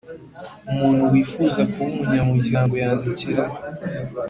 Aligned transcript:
Umuntu 0.71 1.03
wifuza 1.13 1.61
kuba 1.71 1.89
umunyamuryango 1.93 2.73
yandikira 2.81 3.43